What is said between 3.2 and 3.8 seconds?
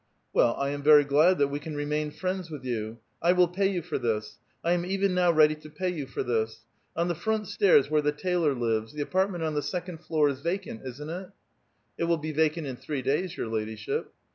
I will pay